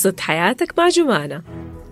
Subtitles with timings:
[0.00, 1.42] قصة حياتك مع جمانة.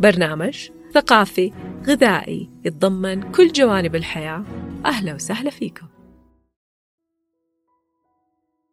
[0.00, 1.52] برنامج ثقافي
[1.86, 4.44] غذائي يتضمن كل جوانب الحياة.
[4.86, 5.86] أهلا وسهلا فيكم.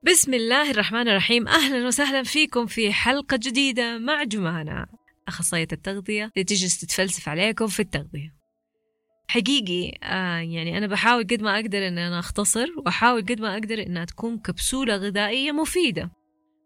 [0.03, 1.47] بسم الله الرحمن الرحيم.
[1.47, 4.85] أهلا وسهلا فيكم في حلقة جديدة مع جمانة.
[5.27, 8.35] أخصائية التغذية اللي تجلس تتفلسف عليكم في التغذية.
[9.27, 13.81] حقيقي آه يعني أنا بحاول قد ما أقدر إن أنا أختصر وأحاول قد ما أقدر
[13.81, 16.11] إنها تكون كبسولة غذائية مفيدة.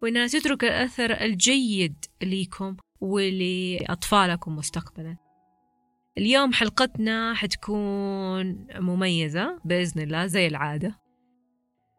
[0.01, 5.17] وإنها تترك الأثر الجيد ليكم ولأطفالكم مستقبلا.
[6.17, 10.99] اليوم حلقتنا حتكون مميزة بإذن الله زي العادة.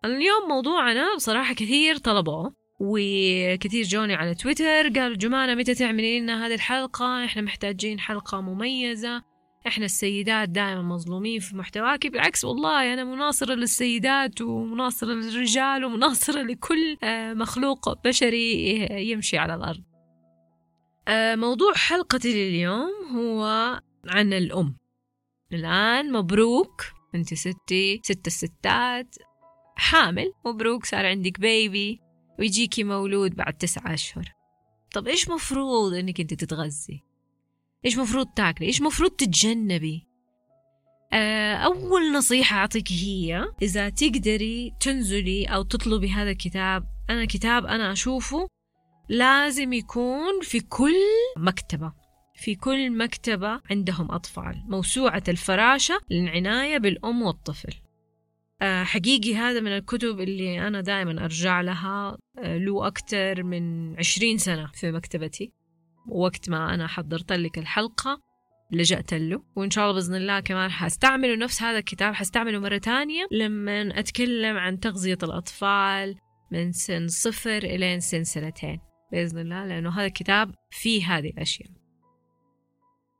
[0.04, 6.54] اليوم موضوعنا بصراحة كثير طلبوه وكثير جوني على تويتر قالوا جمانة متى تعملي لنا هذه
[6.54, 9.29] الحلقة؟ إحنا محتاجين حلقة مميزة.
[9.66, 12.06] إحنا السيدات دائما مظلومين في محتواك.
[12.06, 19.82] بالعكس والله أنا مناصرة للسيدات ومناصرة للرجال ومناصرة لكل آه، مخلوق بشري يمشي على الأرض.
[21.08, 23.44] آه، موضوع حلقتي لليوم هو
[24.08, 24.76] عن الأم.
[25.52, 29.16] الآن مبروك أنت ستي ست الستات.
[29.76, 32.00] حامل مبروك صار عندك بيبي
[32.38, 34.24] ويجيكي مولود بعد تسعة أشهر.
[34.94, 37.09] طب إيش مفروض إنك أنت تتغذي؟
[37.84, 40.06] إيش مفروض تاكلي؟ إيش مفروض تتجنبي؟
[41.12, 47.92] آه، أول نصيحة أعطيك هي إذا تقدري تنزلي أو تطلبي هذا الكتاب أنا كتاب أنا
[47.92, 48.48] أشوفه
[49.08, 50.94] لازم يكون في كل
[51.36, 51.92] مكتبة.
[52.34, 54.64] في كل مكتبة عندهم أطفال.
[54.68, 57.74] موسوعة الفراشة للعناية بالأم والطفل.
[58.62, 64.38] آه، حقيقي هذا من الكتب اللي أنا دائما أرجع لها آه، له أكثر من عشرين
[64.38, 65.52] سنة في مكتبتي.
[66.08, 68.20] وقت ما أنا حضرت لك الحلقة
[68.72, 73.26] لجأت له وإن شاء الله بإذن الله كمان حستعمله نفس هذا الكتاب حستعمله مرة تانية.
[73.30, 76.16] لما أتكلم عن تغذية الأطفال
[76.52, 78.80] من سن صفر إلى سن سنتين
[79.12, 81.68] بإذن الله لأنه هذا الكتاب فيه هذه الأشياء.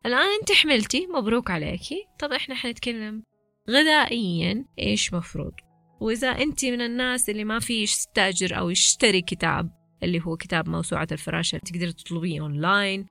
[0.06, 2.06] الآن أنت حملتي مبروك عليكي.
[2.19, 3.22] طب إحنا حنتكلم
[3.70, 5.53] غذائيا إيش مفروض؟
[6.00, 11.09] وإذا أنت من الناس اللي ما في يستأجر أو يشتري كتاب اللي هو كتاب موسوعة
[11.12, 11.59] الفراشة.
[11.59, 13.06] تقدر تطلبيه أونلاين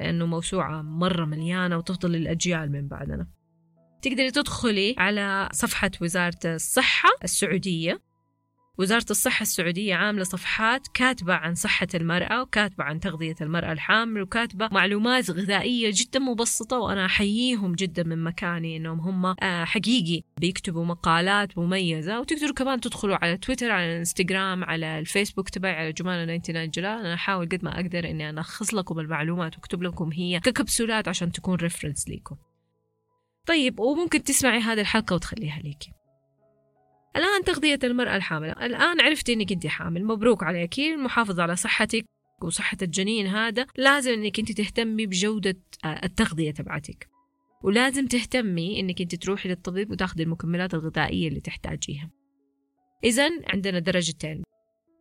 [0.00, 3.26] لأنه موسوعة مرة مليانة وتفضل للأجيال من بعدنا.
[4.02, 8.11] تقدري تدخلي على صفحة وزارة الصحة السعودية.
[8.78, 14.68] وزارة الصحة السعودية عاملة صفحات كاتبة عن صحة المرأة وكاتبة عن تغذية المرأة الحامل وكاتبة
[14.72, 20.22] معلومات غذائية جدا مبسطة وأنا أحييهم جدا من مكاني إنهم هم آه، حقيقي.
[20.40, 26.36] بيكتبوا مقالات مميزة وتقدروا كمان تدخلوا على تويتر على الانستغرام على الفيسبوك تبعي على جمانة
[26.36, 27.00] 99 جلال.
[27.00, 31.54] أنا أحاول قد ما أقدر أنا ألخص لكم المعلومات وأكتب لكم هي ككبسولات عشان تكون
[31.54, 32.36] ريفرنس ليكم.
[33.46, 35.92] طيب وممكن تسمعي هذه الحلقة وتخليها ليكي.
[37.16, 38.52] الآن تغذية المرأة الحاملة.
[38.52, 40.04] الآن عرفتي إنك أنت حامل.
[40.04, 42.04] مبروك عليكي المحافظة على صحتك
[42.42, 43.66] وصحة الجنين هذا.
[43.76, 47.08] لازم إنك أنت تهتمي بجودة آه، التغذية تبعتك.
[47.62, 52.10] ولازم تهتمي إنك أنت تروحي للطبيب وتاخذي المكملات الغذائية اللي تحتاجيها.
[53.04, 54.42] إذا عندنا درجتين.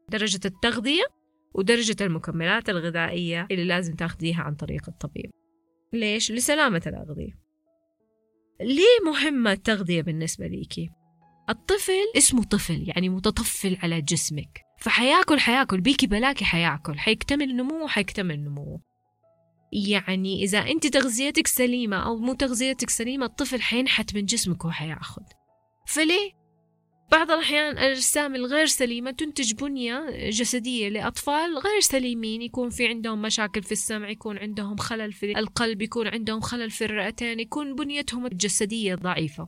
[0.10, 1.04] درجة التغذية
[1.54, 5.32] ودرجة المكملات الغذائية اللي لازم تاخذيها عن طريق الطبيب.
[5.94, 7.40] ليش؟ لسلامة الأغذية.
[8.62, 10.90] ليه مهمة التغذية بالنسبة ليكي؟
[11.52, 14.62] الطفل اسمه طفل يعني متطفل على جسمك.
[14.80, 18.82] فحياكل حياكل بيكي بلاكي حياكل حيكتمل نموه حيكتمل نموه
[19.74, 25.24] يعني إذا أنت تغذيتك سليمة أو مو تغذيتك سليمة الطفل حينحت من جسمك وحياخد.
[25.88, 26.42] فليه؟
[27.12, 33.64] بعض الأحيان الأجسام الغير سليمة تنتج بنية جسدية لأطفال غير سليمين يكون في عندهم مشاكل
[33.64, 38.96] في السمع يكون عندهم خلل في القلب يكون عندهم خلل في الرئتين يكون بنيتهم الجسدية
[38.96, 39.48] ضعيفة.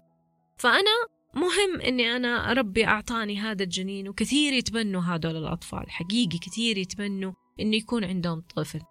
[0.57, 7.33] فأنا مهم إني أنا ربي أعطاني هذا الجنين وكثير يتمنوا هذول الأطفال حقيقي كثير يتمنوا
[7.59, 8.81] إنه يكون عندهم طفل.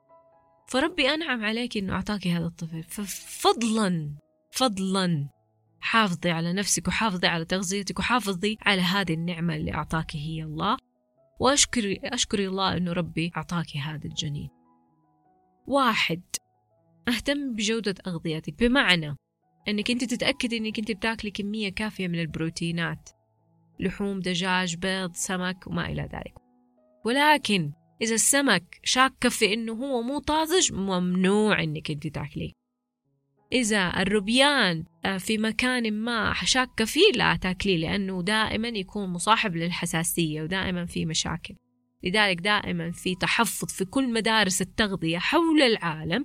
[0.68, 2.82] فربي أنعم عليك إنه اعطاكي هذا الطفل.
[2.82, 4.16] ففضلا
[4.50, 5.28] فضلا
[5.80, 10.76] حافظي على نفسك وحافظي على تغذيتك وحافظي على هذه النعمة اللي أعطاكي هي الله.
[11.40, 14.50] وأشكري أشكري الله إنه ربي أعطاكي هذا الجنين.
[15.66, 16.22] واحد
[17.08, 18.54] أهتم بجودة أغذيتك.
[18.58, 19.16] بمعنى
[19.68, 23.10] إنك أنت تتأكدي إنك أنت بتاكلي كمية كافية من البروتينات.
[23.80, 26.34] لحوم دجاج بيض سمك وما إلى ذلك.
[27.04, 27.72] ولكن
[28.02, 32.52] إذا السمك شاكه في إنه هو مو طازج ممنوع إنك أنت تاكليه.
[33.52, 40.42] إذا الربيان آه، في مكان ما شاكة فيه لا تاكليه لأنه دائما يكون مصاحب للحساسية
[40.42, 41.54] ودائما في مشاكل.
[42.04, 46.24] لذلك دائما في تحفظ في كل مدارس التغذية حول العالم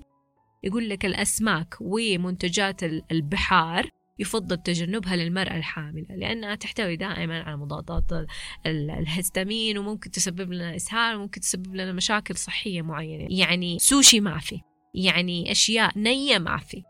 [0.63, 3.89] يقول لك الأسماك ومنتجات البحار
[4.19, 8.27] يفضل تجنبها للمرأة الحاملة لأنها تحتوي دائما على مضادات
[8.65, 13.27] الهستامين وممكن تسبب لنا إسهال وممكن تسبب لنا مشاكل صحية معينة.
[13.29, 14.61] يعني سوشي ما في
[14.93, 16.83] يعني أشياء نية ما في.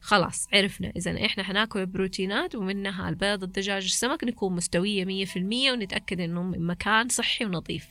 [0.00, 0.92] خلاص عرفنا.
[0.96, 6.42] إذا إحنا حناكل بروتينات ومنها البيض الدجاج السمك نكون مستوية مية في المية ونتأكد إنه
[6.42, 7.88] مكان صحي ونظيف.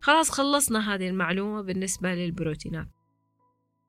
[0.00, 2.97] خلاص خلصنا هذه المعلومة بالنسبة للبروتينات.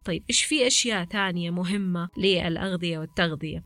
[0.06, 3.64] طيب إيش في أشياء ثانية مهمة للأغذية والتغذية؟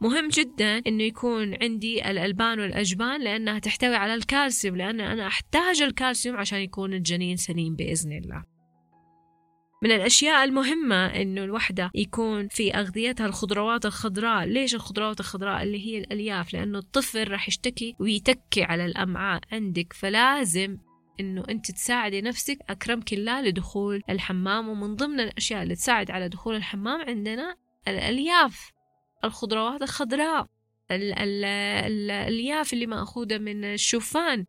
[0.00, 6.36] مهم جدا إنه يكون عندي الألبان والأجبان لأنها تحتوي على الكالسيوم لأن أنا أحتاج الكالسيوم
[6.36, 8.44] عشان يكون الجنين سليم بإذن الله.
[9.82, 14.44] من الأشياء المهمة إنه الوحدة يكون في أغذيتها الخضروات الخضراء.
[14.44, 20.78] ليش الخضروات الخضراء؟ اللي هي الألياف لأنه الطفل راح يشتكي ويتكي على الأمعاء عندك فلازم
[21.20, 24.68] إنه أنت تساعدي نفسك أكرمك الله لدخول الحمام.
[24.68, 27.56] ومن ضمن الأشياء اللي تساعد على دخول الحمام عندنا
[27.88, 28.72] الألياف.
[29.24, 30.46] الخضروات الخضراء.
[30.90, 34.46] ال ال ال الألياف اللي مأخوذة من الشوفان.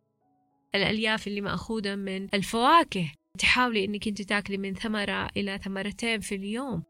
[0.74, 3.12] الألياف اللي مأخوذة من الفواكه.
[3.38, 6.82] تحاولي إنك أنت تاكلي من ثمرة إلى ثمرتين في اليوم.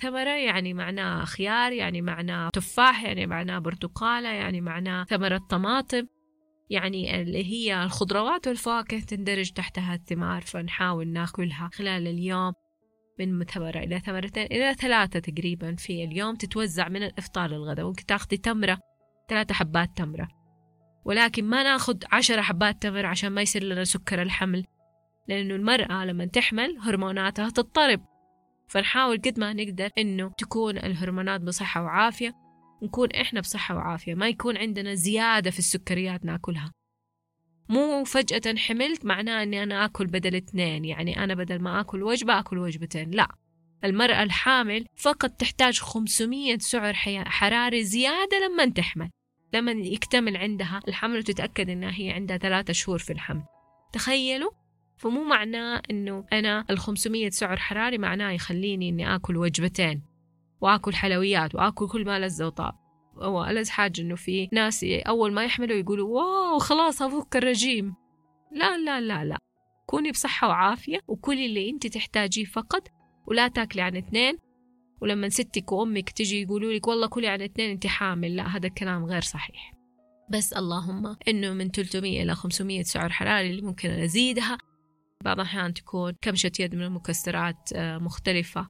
[0.00, 6.06] ثمرة يعني معناه خيار يعني معناه تفاح يعني معناه برتقالة يعني معناه ثمرة طماطم.
[6.70, 12.52] يعني اللي هي الخضروات والفواكه تندرج تحتها الثمار فنحاول ناكلها خلال اليوم
[13.18, 17.86] من ثمرة إلى ثمرتين إلى ثلاثة تقريبا في اليوم تتوزع من الإفطار للغداء.
[17.86, 18.78] ممكن تاخذي تمرة
[19.28, 20.28] ثلاثة حبات تمرة.
[21.04, 24.64] ولكن ما ناخذ عشرة حبات تمر عشان ما يصير لنا سكر الحمل
[25.28, 28.00] لأنه المرأة لما تحمل هرموناتها تضطرب.
[28.68, 32.47] فنحاول قد ما نقدر إنه تكون الهرمونات بصحة وعافية
[32.82, 36.72] نكون إحنا بصحة وعافية ما يكون عندنا زيادة في السكريات ناكلها.
[37.68, 42.38] مو فجأة حملت معناه إني أنا آكل بدل اثنين يعني أنا بدل ما آكل وجبة
[42.38, 43.10] آكل وجبتين.
[43.10, 43.28] لا
[43.84, 46.94] المرأة الحامل فقط تحتاج 500 سعر
[47.24, 49.10] حراري زيادة لما تحمل.
[49.54, 53.42] لما يكتمل عندها الحمل وتتأكد إنها هي عندها ثلاثة شهور في الحمل.
[53.92, 54.50] تخيلوا؟
[54.96, 60.02] فمو معناه إنه أنا ال 500 سعر حراري معناه يخليني إني آكل وجبتين.
[60.60, 62.74] وآكل حلويات وآكل كل ما لذ وطاب.
[63.16, 67.94] هو ألذ حاجة إنه في ناس أول ما يحملوا يقولوا واو خلاص أفك الرجيم
[68.52, 69.38] لا لا لا لا.
[69.86, 72.88] كوني بصحة وعافية وكلي اللي أنت تحتاجيه فقط
[73.26, 74.38] ولا تاكلي عن اثنين.
[75.00, 79.04] ولما ستك وأمك تجي يقولوا لك والله كلي عن اثنين أنت حامل لا هذا الكلام
[79.04, 79.74] غير صحيح.
[80.30, 84.58] بس اللهم إنه من 300 إلى 500 سعر حراري اللي ممكن أزيدها.
[85.24, 88.68] بعض الأحيان تكون كمشة يد من المكسرات آه، مختلفة.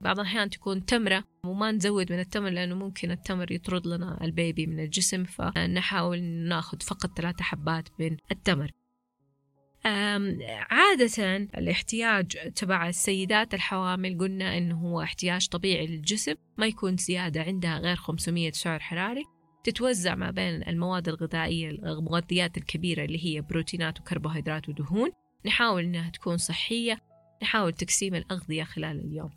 [0.00, 4.80] بعض الأحيان تكون تمرة وما نزود من التمر لأنه ممكن التمر يطرد لنا البيبي من
[4.80, 8.70] الجسم فنحاول ناخذ فقط ثلاثة حبات من التمر.
[10.70, 17.78] عادة الاحتياج تبع السيدات الحوامل قلنا إنه هو احتياج طبيعي للجسم ما يكون زيادة عندها
[17.78, 19.24] غير 500 سعر حراري.
[19.64, 25.10] تتوزع ما بين المواد الغذائية المغذيات الكبيرة اللي هي بروتينات وكربوهيدرات ودهون.
[25.46, 27.00] نحاول إنها تكون صحية
[27.42, 29.30] نحاول تقسيم الأغذية خلال اليوم.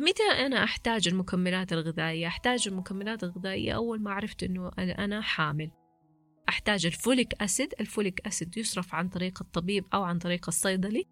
[0.00, 5.70] متى أنا أحتاج المكملات الغذائية؟ أحتاج المكملات الغذائية أول ما عرفت أنه أنا حامل
[6.48, 11.04] أحتاج ال folic acid ال folic acid يصرف عن طريق الطبيب أو عن طريق الصيدلي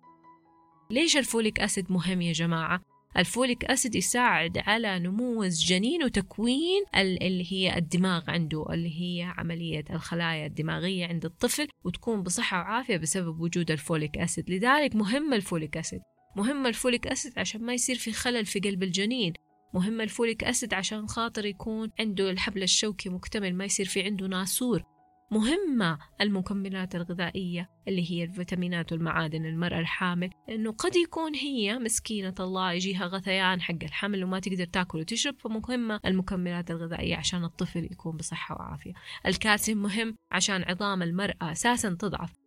[0.91, 2.81] ليش ال folic acid مهم يا جماعة؟
[3.17, 9.85] ال folic acid يساعد على نمو الجنين وتكوين اللي هي الدماغ عنده اللي هي عملية
[9.91, 15.42] الخلايا الدماغية عند الطفل وتكون بصحة وعافية بسبب وجود ال folic acid لذلك مهم ال
[15.42, 16.01] folic acid
[16.37, 19.33] مهم ال folic acid عشان ما يصير في خلل في قلب الجنين.
[19.75, 24.27] مهم ال folic acid عشان خاطر يكون عنده الحبل الشوكي مكتمل ما يصير في عنده
[24.27, 24.83] ناسور.
[25.31, 32.73] مهمة المكملات الغذائية اللي هي الفيتامينات والمعادن المرأة الحامل لأنه قد يكون هي مسكينة الله
[32.73, 38.55] يجيها غثيان حق الحمل وما تقدر تاكل وتشرب فمهمة المكملات الغذائية عشان الطفل يكون بصحة
[38.55, 38.93] وعافية.
[39.27, 42.46] الكالسيوم مهم عشان عظام المرأة أساسا تضعف.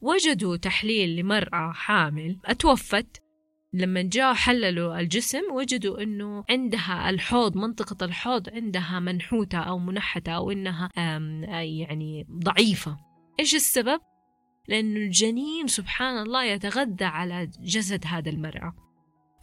[0.00, 2.38] وجدوا تحليل لمرأة حامل.
[2.44, 3.22] أتوفت
[3.72, 10.50] لما جاء حللوا الجسم وجدوا إنه عندها الحوض منطقة الحوض عندها منحوتة أو منحتة أو
[10.50, 10.90] إنها
[11.62, 12.96] يعني ضعيفة.
[13.40, 14.00] إيش السبب؟
[14.68, 18.74] لأنه الجنين سبحان الله يتغذى على جسد هذا المرأة.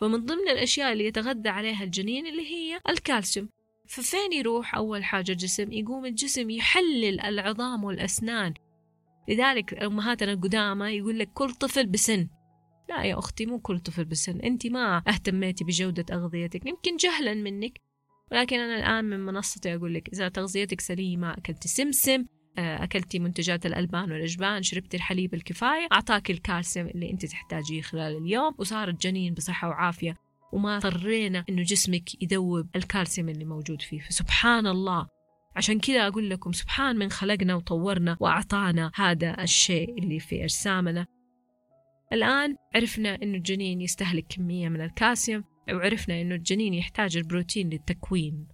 [0.02, 3.50] فمن ضمن الأشياء اللي يتغذى عليها الجنين اللي هي الكالسيوم.
[3.88, 8.54] ففين يروح أول حاجة الجسم؟ يقوم الجسم يحلل العظام والأسنان.
[9.30, 12.28] لذلك أمهاتنا القدامى يقول لك كل طفل بسن.
[12.90, 14.40] لا يا أختي مو كل طفل بسن.
[14.40, 16.66] أنت ما اهتميتي بجودة أغذيتك.
[16.66, 17.82] يمكن جهلا منك
[18.32, 22.26] ولكن أنا الآن من منصتي أقول لك إذا تغذيتك سليمة أكلتي سمسم
[22.58, 28.56] آه، أكلتي منتجات الألبان والأجبان شربتي الحليب الكفاية أعطاك الكالسيوم اللي أنت تحتاجيه خلال اليوم
[28.58, 30.16] وصار الجنين بصحة وعافية
[30.54, 34.00] وما اضطرينا إنه جسمك يذوب الكالسيوم اللي موجود فيه.
[34.00, 35.08] فسبحان الله.
[35.56, 41.06] عشان كذا أقول لكم سبحان من خلقنا وطورنا وأعطانا هذا الشيء اللي في أجسامنا.
[42.14, 45.44] الآن عرفنا إنه الجنين يستهلك كمية من الكالسيوم
[45.74, 48.48] وعرفنا إنه الجنين يحتاج البروتين للتكوين.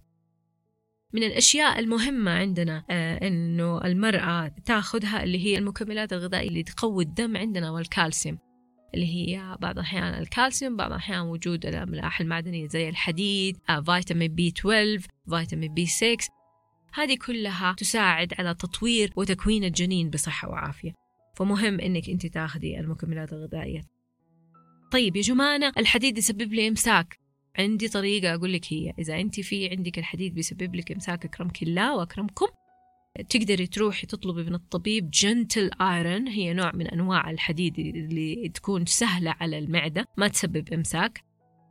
[1.14, 7.36] من الأشياء المهمة عندنا آه إنه المرأة تاخذها اللي هي المكملات الغذائية اللي تقوي الدم
[7.36, 8.38] عندنا والكالسيوم
[8.94, 14.48] اللي هي بعض الأحيان الكالسيوم بعض الأحيان وجود الأملاح المعدنية زي الحديد آه فيتامين بي
[14.48, 16.16] 12 فيتامين بي 6
[16.94, 20.92] هذه كلها تساعد على تطوير وتكوين الجنين بصحة وعافية.
[21.36, 23.82] فمهم إنك أنت تاخذي المكملات الغذائية.
[24.92, 27.18] طيب يا جماعة الحديد يسبب لي إمساك.
[27.58, 28.92] عندي طريقة أقول لك هي.
[28.98, 32.46] إذا أنت في عندك الحديد بيسبب لك إمساك أكرمك الله وأكرمكم
[33.28, 39.34] تقدري تروحي تطلبي من الطبيب جنتل ايرون هي نوع من أنواع الحديد اللي تكون سهلة
[39.40, 41.24] على المعدة ما تسبب إمساك.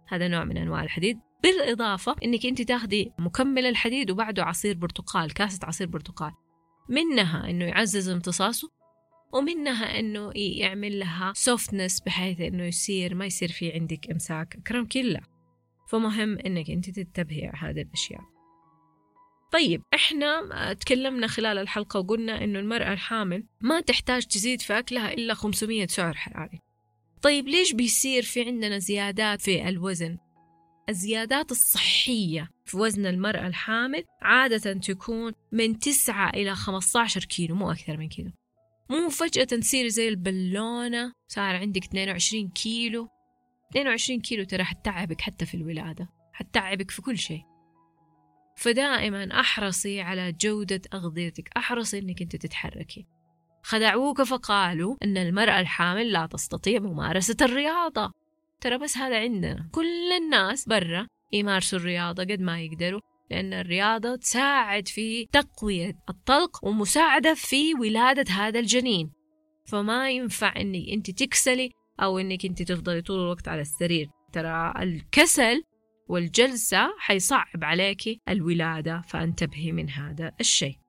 [0.08, 1.20] هذا نوع من أنواع الحديد.
[1.44, 6.32] بالإضافة إنك أنت تاخذي مكمل الحديد وبعده عصير برتقال كاسة عصير برتقال.
[6.90, 8.72] منها إنه يعزز امتصاصه
[9.34, 15.22] ومنها إنه يعمل لها سوفتنس بحيث إنه يصير ما يصير في عندك إمساك كرم كله.
[15.88, 18.22] فمهم إنك أنت تنتبهي على هذه الأشياء.
[19.52, 25.34] طيب إحنا تكلمنا خلال الحلقة وقلنا إنه المرأة الحامل ما تحتاج تزيد في أكلها إلا
[25.34, 26.60] 500 سعر حراري.
[27.22, 30.18] طيب ليش بيصير في عندنا زيادات في الوزن؟
[30.90, 37.98] الزيادات الصحية في وزن المرأة الحامل عادة تكون من 9 إلى 15 كيلو مو أكثر
[37.98, 38.32] من كذا.
[38.90, 43.10] مو فجأة تصير زي البالونة صار عندك 22 كيلو.
[43.72, 47.42] 22 كيلو ترى حتتعبك حتى في الولادة حتتعبك في كل شيء.
[48.56, 53.06] فدائما أحرصي على جودة أغذيتك أحرصي إنك أنت تتحركي.
[53.64, 58.12] خدعوك فقالوا إن المرأة الحامل لا تستطيع ممارسة الرياضة.
[58.62, 59.70] ترى بس هذا عندنا.
[59.72, 63.00] كل الناس برا يمارسوا الرياضة قد ما يقدروا
[63.32, 69.12] لأن الرياضة تساعد في تقوية الطلق ومساعدة في ولادة هذا الجنين.
[69.65, 74.08] فما ينفع إنك أنت تكسلي أو إنك أنت تفضلي طول الوقت على السرير.
[74.34, 75.63] ترى الكسل
[76.10, 80.81] والجلسة حيصعب عليك الولادة فانتبهي من هذا الشيء.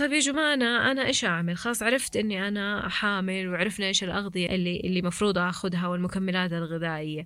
[0.00, 4.48] طيب يا جماعة أنا, أنا إيش أعمل؟ خلاص عرفت إني أنا حامل وعرفنا إيش الأغذية
[4.54, 7.24] اللي اللي مفروض آخذها والمكملات الغذائية.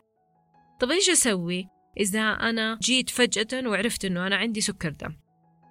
[0.81, 1.69] طيب إيش أسوي
[2.01, 5.17] إذا أنا جيت فجأة وعرفت إنه أنا عندي سكر دم؟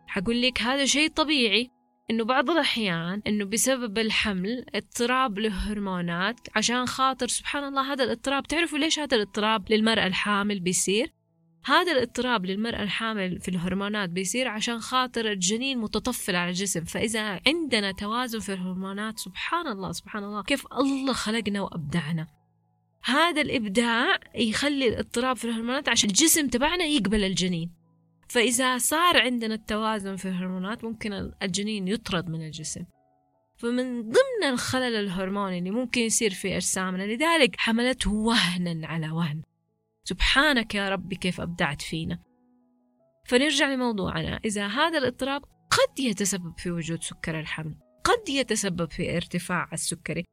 [0.07, 1.69] حقول لك هذا شيء طبيعي
[2.11, 8.77] إنه بعض الأحيان إنه بسبب الحمل اضطراب للهرمونات عشان خاطر سبحان الله هذا الاضطراب تعرفوا
[8.77, 11.13] ليش هذا الاضطراب للمرأة الحامل بيصير؟
[11.65, 16.83] هذا الاضطراب للمرأة الحامل في الهرمونات بيصير عشان خاطر الجنين متطفل على الجسم.
[16.83, 22.27] فإذا عندنا توازن في الهرمونات سبحان الله سبحان الله كيف الله خلقنا وأبدعنا.
[23.03, 27.71] هذا الإبداع يخلي الاضطراب في الهرمونات عشان الجسم تبعنا يقبل الجنين.
[28.29, 32.85] فإذا صار عندنا التوازن في الهرمونات ممكن الجنين يطرد من الجسم.
[33.57, 39.41] فمن ضمن الخلل الهرموني اللي ممكن يصير في أجسامنا لذلك حملته وهنا على وهن.
[40.03, 42.19] سبحانك يا ربي كيف أبدعت فينا.
[43.25, 44.39] فنرجع لموضوعنا.
[44.45, 50.25] إذا هذا الإضطراب قد يتسبب في وجود سكر الحمل قد يتسبب في ارتفاع السكري.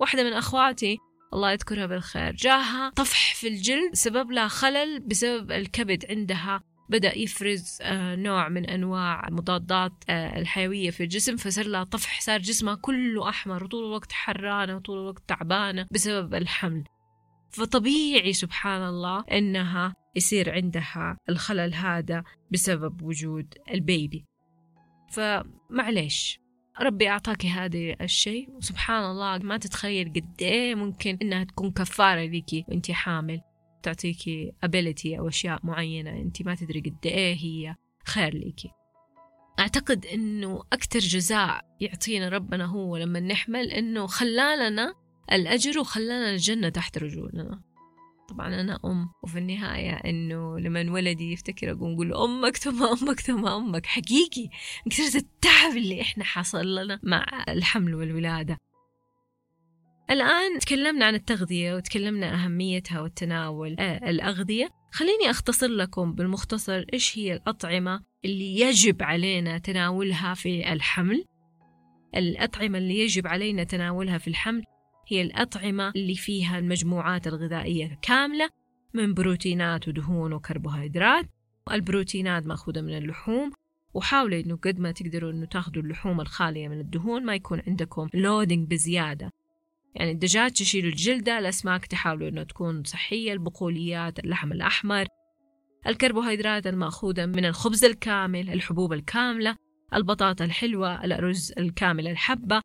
[0.00, 0.98] واحدة من أخواتي
[1.34, 7.78] الله يذكرها بالخير جاها طفح في الجلد سبب لها خلل بسبب الكبد عندها بدأ يفرز
[7.82, 13.28] آه، نوع من أنواع مضادات آه، الحيوية في الجسم فصار لها طفح صار جسمها كله
[13.28, 16.84] أحمر وطول الوقت حرانة وطول الوقت تعبانة بسبب الحمل.
[17.52, 24.24] فطبيعي سبحان الله إنها يصير عندها الخلل هذا بسبب وجود البيبي.
[25.10, 26.40] فمعليش
[26.80, 28.50] ربي أعطاك هذا الشيء.
[28.50, 33.40] وسبحان الله ما تتخيل قد إيه ممكن إنها تكون كفارة لك وإنت حامل
[33.82, 38.70] تعطيكي ability أو أشياء معينة أنت ما تدري قد إيه هي خير ليكي
[39.58, 44.94] أعتقد أنه أكثر جزاء يعطينا ربنا هو لما نحمل أنه خلالنا
[45.32, 47.60] الأجر وخلانا الجنة تحت رجولنا.
[48.28, 53.46] طبعا أنا أم وفي النهاية إنه لما ولدي يفتكر أقوم أقول أمك ثم أمك ثم
[53.46, 53.86] أمك.
[53.86, 54.48] حقيقي
[54.90, 58.58] كثرة التعب اللي إحنا حصل لنا مع الحمل والولادة.
[60.10, 63.76] الآن تكلمنا عن التغذية وتكلمنا أهميتها والتناول.
[63.78, 64.68] آه الأغذية.
[64.92, 71.24] خليني أختصر لكم بالمختصر إيش هي الأطعمة اللي يجب علينا تناولها في الحمل.
[72.16, 74.64] الأطعمة اللي يجب علينا تناولها في الحمل
[75.08, 78.48] هي الأطعمة اللي فيها المجموعات الغذائية كاملة
[78.94, 81.26] من بروتينات ودهون وكربوهيدرات
[81.70, 83.52] البروتينات مأخوذة من اللحوم
[83.94, 88.70] وحاولوا إنه قد ما تقدروا إنه تاخذوا اللحوم الخالية من الدهون ما يكون عندكم لودينج
[88.70, 89.30] بزيادة.
[89.94, 95.06] يعني الدجاج تشيلوا الجلدة الأسماك تحاولوا أنه تكون صحية البقوليات اللحم الأحمر
[95.86, 99.56] الكربوهيدرات المأخوذة من الخبز الكامل الحبوب الكاملة
[99.94, 102.62] البطاطا الحلوة الأرز الكامل الحبة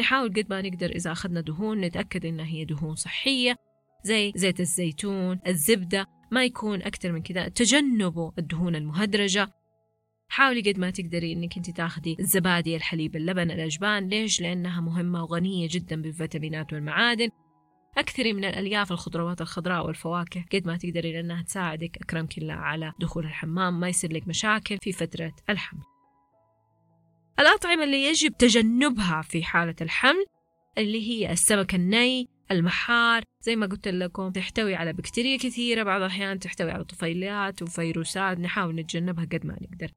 [0.00, 3.56] نحاول قد ما نقدر إذا أخذنا دهون نتأكد إنها هي دهون صحية
[4.04, 9.48] زي زيت الزيتون الزبدة ما يكون أكثر من كذا تجنبوا الدهون المهدرجة.
[10.28, 14.08] حاولي قد ما تقدري إنك أنت تاخذي الزبادي الحليب اللبن الأجبان.
[14.08, 17.28] ليش؟ لأنها مهمة وغنية جدا بالفيتامينات والمعادن.
[17.98, 23.24] أكثري من الألياف الخضروات الخضراء والفواكه قد ما تقدري لأنها تساعدك أكرمك الله على دخول
[23.24, 25.95] الحمام ما يصير لك مشاكل في فترة الحمل.
[27.40, 30.26] الأطعمة اللي يجب تجنبها في حالة الحمل
[30.78, 36.38] اللي هي السمك الني المحار زي ما قلت لكم تحتوي على بكتيريا كثيرة بعض الأحيان
[36.38, 39.92] تحتوي على طفيليات وفيروسات نحاول نتجنبها قد ما نقدر.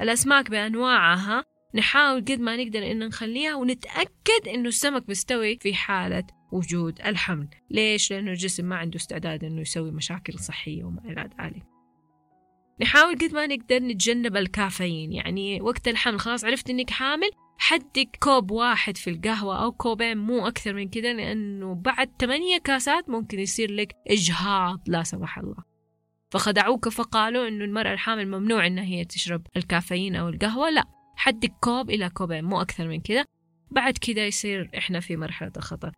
[0.00, 7.00] الأسماك بأنواعها نحاول قد ما نقدر إن نخليها ونتأكد إنه السمك مستوي في حالة وجود
[7.00, 7.48] الحمل.
[7.70, 11.69] ليش؟ لأنه الجسم ما عنده استعداد إنه يسوي مشاكل صحية وما إلى ذلك.
[12.80, 15.12] نحاول قد ما نقدر نتجنب الكافيين.
[15.12, 20.46] يعني وقت الحمل خلاص عرفت إنك حامل حدك كوب واحد في القهوة أو كوبين مو
[20.46, 25.56] أكثر من كده لأنه بعد ثمانية كاسات ممكن يصير لك إجهاض لا سمح الله.
[26.30, 30.84] فخدعوك فقالوا إنه المرأة الحامل ممنوع إنها هي تشرب الكافيين أو القهوة لا.
[31.16, 33.26] حدك كوب إلى كوبين مو أكثر من كده.
[33.70, 35.92] بعد كده يصير إحنا في مرحلة الخطر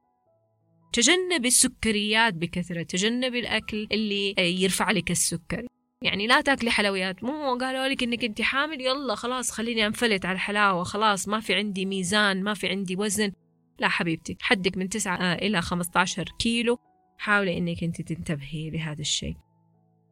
[0.93, 5.67] تجنبي السكريات بكثرة تجنبي الأكل اللي يرفع لك السكر.
[6.03, 7.25] يعني لا تاكلي حلويات.
[7.25, 10.85] مو قالوا لك إنك انت حامل؟ يلا خلاص خليني أنفلت على الحلاوة.
[10.85, 13.33] خلاص ما في عندي ميزان ما في عندي وزن.
[13.79, 16.79] لا حبيبتي حدك من 9 إلى 15 كيلو.
[17.19, 19.37] حاولي إنك انت تنتبهي لهذا الشيء.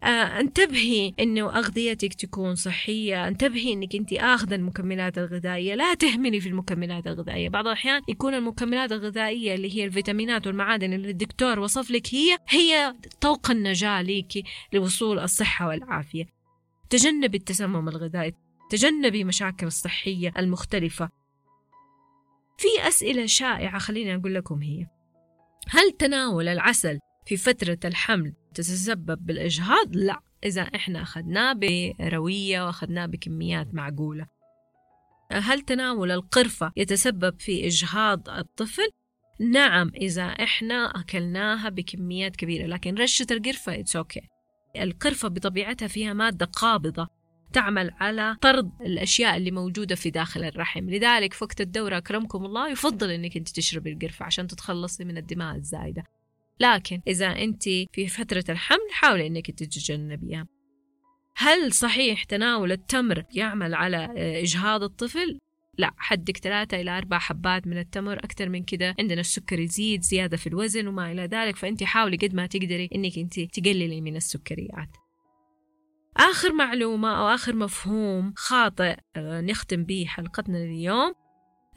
[0.02, 3.28] انتبهي إنه أغذيتك تكون صحية.
[3.28, 5.74] انتبهي إنك أنت اخذ المكملات الغذائية.
[5.74, 7.48] لا تهملي في المكملات الغذائية.
[7.48, 12.94] بعض الأحيان يكون المكملات الغذائية اللي هي الفيتامينات والمعادن اللي الدكتور وصف لك هي هي
[13.20, 16.24] طوق النجاة ليكي لوصول الصحة والعافية.
[16.90, 18.34] تجنبي التسمم الغذائي.
[18.70, 21.08] تجنبي مشاكل الصحية المختلفة.
[22.58, 24.86] في أسئلة شائعة خليني أقول لكم هي.
[25.68, 26.98] هل تناول العسل
[27.30, 34.26] في فترة الحمل تتسبب بالإجهاض؟ لا إذا إحنا أخذناه بروية وأخذناه بكميات معقولة
[35.32, 38.90] هل تناول القرفة يتسبب في إجهاض الطفل؟
[39.40, 44.80] نعم إذا إحنا أكلناها بكميات كبيرة لكن رشة القرفة it's okay okay.
[44.80, 47.08] القرفة بطبيعتها فيها مادة قابضة
[47.52, 53.10] تعمل على طرد الأشياء اللي موجودة في داخل الرحم لذلك وقت الدورة أكرمكم الله يفضل
[53.10, 56.04] أنك أنت تشربي القرفة عشان تتخلصي من الدماء الزايدة
[56.60, 60.46] لكن إذا أنت في فترة الحمل حاولي أنك تتجنبيها.
[61.36, 64.08] هل صحيح تناول التمر يعمل على
[64.42, 65.38] إجهاض الطفل؟
[65.78, 68.94] لا حدك ثلاثة إلى أربع حبات من التمر أكثر من كده.
[68.98, 71.56] عندنا السكر يزيد زيادة في الوزن وما إلى ذلك.
[71.56, 74.96] فأنت حاولي قد ما تقدري إنك أنت تقللي من السكريات.
[76.16, 81.14] آخر معلومة أو آخر مفهوم خاطئ نختم به حلقتنا اليوم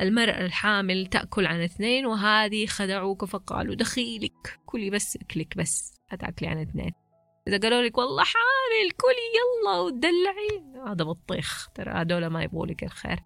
[0.01, 6.61] المرأة الحامل تأكل عن اثنين وهذه خدعوك فقالوا دخيلك كلي بس أكلك بس هتاكلي عن
[6.61, 6.91] اثنين.
[7.47, 10.83] إذا قالوا لك والله حامل كلي يلا ودلعي.
[10.87, 13.19] هذا بطيخ ترى هذول ما يبغوا لك الخير.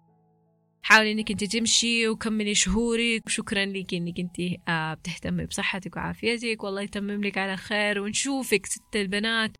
[0.82, 4.36] حاولي إنك أنت تمشي وكملي شهورك وشكرا لك إنك أنت
[4.68, 6.64] آه بتهتمي بصحتك وعافيتك.
[6.64, 9.50] والله يتمم لك على خير ونشوفك ست البنات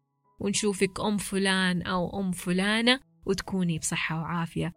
[0.40, 4.72] ونشوفك أم فلان أو أم فلانة وتكوني بصحة وعافية.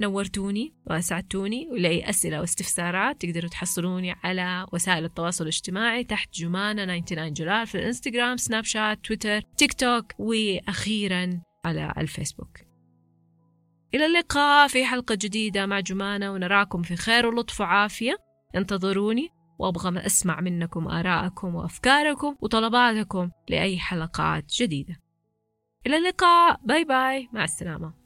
[0.00, 7.66] نورتوني وأسعدتوني ولأي أسئلة واستفسارات تقدروا تحصلوني على وسائل التواصل الاجتماعي تحت جمانة 99 جلال
[7.66, 12.58] في الإنستغرام سناب شات تويتر تيك توك وأخيرا على الفيسبوك.
[13.94, 18.16] إلى اللقاء في حلقة جديدة مع جمانة ونراكم في خير ولطف وعافية.
[18.56, 25.00] انتظروني وأبغى أسمع منكم آراءكم وأفكاركم وطلباتكم لأي حلقات جديدة.
[25.86, 26.60] إلى اللقاء.
[26.64, 27.28] باي باي.
[27.32, 27.97] مع السلامة.